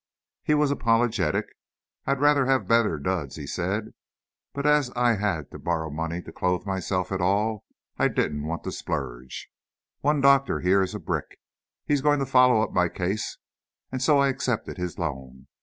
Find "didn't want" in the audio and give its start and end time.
8.07-8.63